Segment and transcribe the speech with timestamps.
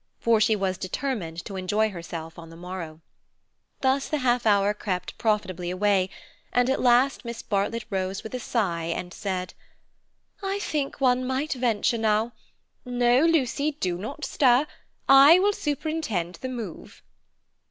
[0.19, 3.01] For she was determined to enjoy herself on the morrow.
[3.81, 6.09] Thus the half hour crept profitably away,
[6.51, 9.53] and at last Miss Bartlett rose with a sigh, and said:
[10.41, 12.31] "I think one might venture now.
[12.83, 14.65] No, Lucy, do not stir.
[15.07, 17.03] I will superintend the move."